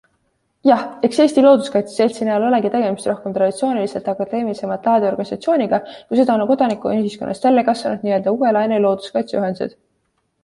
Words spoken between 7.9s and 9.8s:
n-ö uue laine looduskaitseühendused.